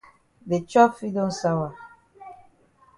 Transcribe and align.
De 0.53 0.57
chop 0.71 0.95
fit 1.01 1.11
don 1.17 1.29
sawa. 1.39 1.69